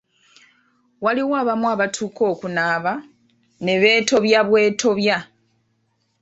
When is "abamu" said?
1.41-1.65